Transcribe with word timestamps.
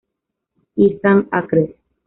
Ethan 0.77 1.27
Acres. 1.31 1.75